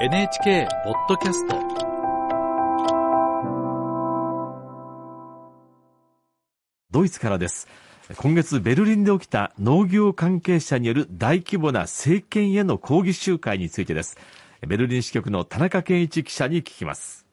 [0.00, 1.56] NHK ポッドキャスト。
[6.92, 7.66] ドイツからです。
[8.16, 14.16] 今月ベルリンで起きた農業関係者による大規模な政権への抗議集会についてです。
[14.64, 17.26] ベルリン支局の田中健一記者に聞きます。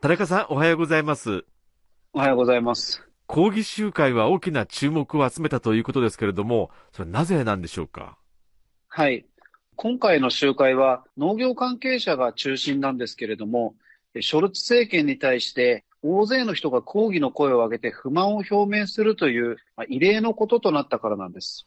[0.00, 1.44] 田中さんおはようございます。
[2.14, 3.06] おはようございます。
[3.26, 8.16] 抗議集会は大きな注目を集めたということですけれどもそれなぜなんでしょうか？
[8.88, 9.26] はい
[9.78, 13.74] 今回の集会は農業関係者が中心なんですけれども、
[14.18, 19.58] ショルツ政権に対して大勢の人が抗議の声を上げて不満を表明するという
[19.90, 21.66] 異例のこととなったからなんです。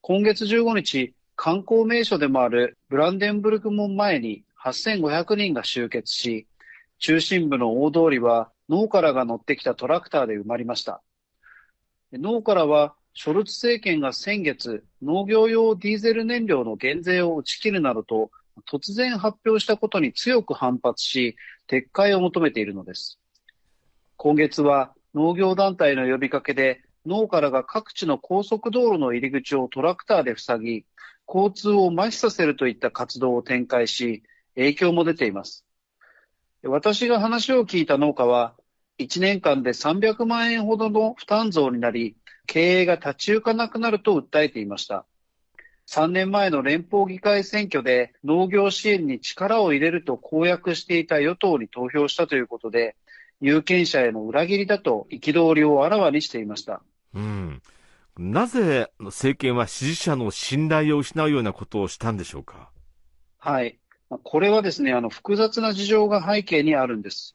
[0.00, 6.48] 今月15日、観光名所でもあるブランデンブルク門前に8500人が集結し、
[6.98, 11.00] 中心部の大通りは農家らが乗ってきたトラクターで埋まりました。
[12.12, 18.30] 農家らはショルツ政権が先月、農業用ディーゼル燃料の減税を打ち切るなどと、
[18.70, 21.36] 突然発表したことに強く反発し、
[21.68, 23.18] 撤回を求めているのです。
[24.16, 30.84] 今月は農業団体の呼びかけで、農家らが各地の高速道路の入り口をトラクターで塞ぎ、
[31.26, 34.22] 交通を麻痺させるといった活動を展開し、
[34.54, 35.66] 影響も出ています。
[36.62, 38.54] 私が話を聞いた農家は、
[38.98, 45.04] 1年間で300万円ほどの負担増になり、経営が立ち行かなくなると訴えていました。
[45.88, 52.96] 3年前の連邦議会選挙で農業支援に力を入れると公約していた与党に投票したということで、
[53.40, 56.82] 有権者への裏切りだと憤りをあらわにしていました。
[57.14, 57.62] うん。
[58.16, 62.70] なぜ政権は支持者の信頼を失うようなことをしたんでしょうか？
[63.38, 63.78] はい。
[64.22, 67.34] これはですね、あの、複雑な事情が背景にあるんです。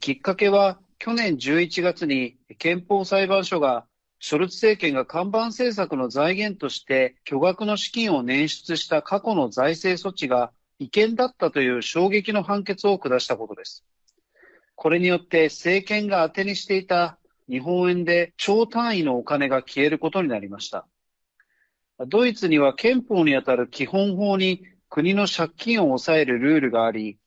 [0.00, 3.86] きっかけは、去年11月に憲法裁判所が
[4.20, 13.84] ショルツ政権が看板政策の財源として巨額の資金を捻出した過去の財政措置が違憲だったという衝撃の判決を下したことです。
[14.74, 17.18] これによって政権が当てにしていた
[17.48, 20.86] 日本円で超単位のお金が消えることになりました。
[22.06, 27.18] ドイツには憲法にあたる基本法に国の借金を抑えるルールがあり、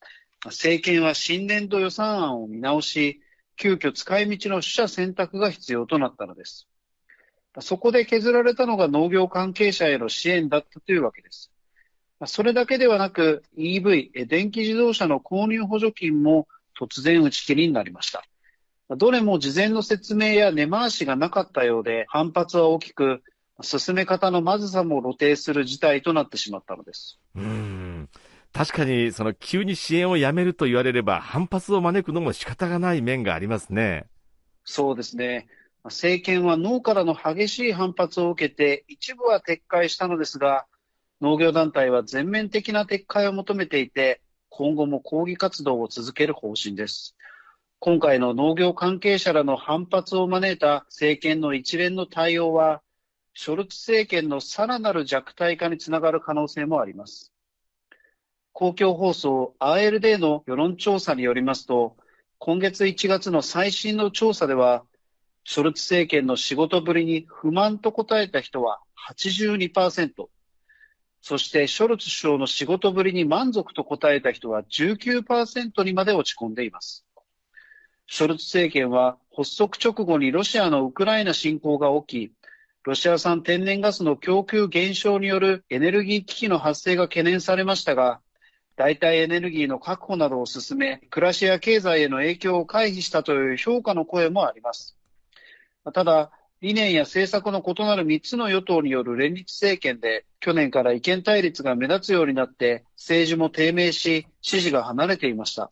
[0.46, 3.22] 政権は新年度予算案を見直し、
[3.58, 6.68] 急遽使い道の取捨選択が必要となったのです。
[7.60, 11.52] そこで削られたのが農業関係者への支援だったというわけです。
[12.26, 16.48] それだけではなく EV、電気自動車の購入補助金も
[16.80, 18.24] 突然打ち切りになりました。
[18.96, 23.24] どれも事前の説明や根回しがなかったようで反発は大きく、
[23.62, 27.20] 進め方のまずさも露呈する事態となってしまったのです。
[27.36, 28.10] うん
[28.54, 34.08] 確かに、その急に支援をやめると言われれば反発を招くのも仕方がない面がありますね。
[34.66, 35.48] そうですね。
[35.86, 40.66] 政権は農家らの激しい反発を受けて一部は撤回したのですが
[41.22, 47.16] 農業団体は全面的な撤回を求めていて今後も抗議活動を続ける方針です。
[47.80, 52.82] 今回の農業関係者らの反発を招いた政権の一連の対応は
[53.34, 57.32] ショルツ政権のさらなる弱体化につながる可能性もあります。
[58.52, 61.96] 公共放送 ARD の世論調査によりますと
[62.38, 64.84] 今月1月の最新の調査では
[65.44, 68.80] ショルツ政権の仕事ぶりに不満と答えた人は
[69.10, 70.28] 82%、
[71.22, 77.06] そしてショルツ首相の仕事ぶりに満足と答えた人は19%にまで落ち込んでいます。
[78.08, 82.34] ショルツ政権は発足直後にロシアのウクライナ侵攻が起き、
[82.84, 88.20] ロシア産天然ガスの供給減少によるエネルギー危機の発生が懸念されましたが、
[88.76, 94.98] 代替エネルギーの確保などを進め、暮らしや経済への影響を回避したという評価の声もあります。
[95.94, 96.32] ただ、
[96.62, 105.72] 理念や政策の異なる3つの与党による連立政権で、去年から意見対立が目立つようになって、政治も低迷し、支持が離れていました。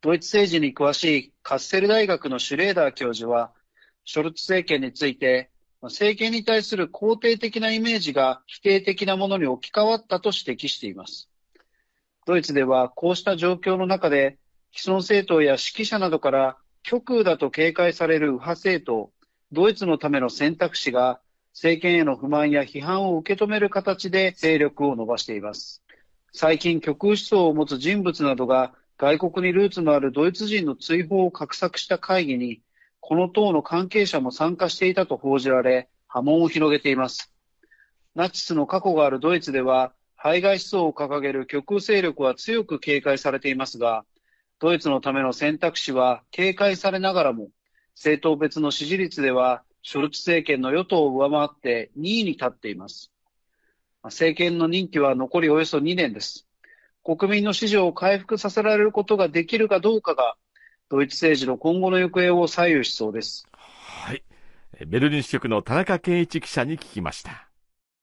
[0.00, 3.52] ドイツ政治に詳しいカッセル大学のシュレーダー教授は、
[4.06, 5.50] ショルツ政権について、
[5.82, 11.28] 政権に対する肯定的なイメージが否定的なものに置き換わったと指摘しています。
[12.24, 14.38] ドイツではこうした状況の中で、
[14.74, 16.56] 既存政党や指揮者などから
[16.88, 19.10] 極右だと警戒される右派政党、
[19.50, 21.18] ドイツのための選択肢が
[21.52, 25.82] 政権への不満や批判を受け止める形で勢力を伸ばしています。
[26.32, 32.60] 最近極右思想を持つ人物などが外国にルーツのあるドイツ人の追放を画策した会議に、
[33.00, 37.32] この党の関係者も参加していたと報じられ、波紋を広げています。
[38.14, 44.04] ナチスの過去があるドイツでは、排外思想を掲げる極右勢力は強く警戒されていますが、
[44.58, 47.50] ドイツのための選択肢は警戒されながらも、
[47.94, 53.12] 政党別の支持率では、ショルツ政権の与党を上回って2位に立っています。
[54.02, 56.46] 政権の任期は残りおよそ2年です。
[57.04, 60.36] 国民の支持を回復させられることができるかどうかが、
[60.88, 63.46] ドイツ政治の今後の行方を左右しそうです。
[63.52, 64.22] はい。
[64.86, 67.45] ベルリン支局の田中健一記者に聞きました。